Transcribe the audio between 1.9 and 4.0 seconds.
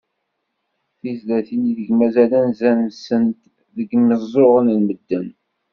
mazal anza-nsent deg